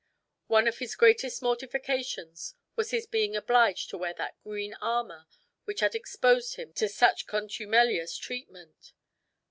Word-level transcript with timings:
One 0.47 0.67
of 0.67 0.79
his 0.79 0.95
greatest 0.95 1.43
mortifications 1.43 2.55
was 2.75 2.89
his 2.89 3.05
being 3.05 3.35
obliged 3.35 3.91
to 3.91 3.99
wear 3.99 4.15
that 4.15 4.41
green 4.41 4.73
armor 4.81 5.27
which 5.65 5.81
had 5.81 5.93
exposed 5.93 6.55
him 6.55 6.73
to 6.73 6.89
such 6.89 7.27
contumelious 7.27 8.17
treatment. 8.17 8.93